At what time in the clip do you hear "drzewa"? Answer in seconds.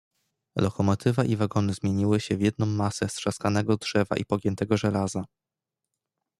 3.77-4.17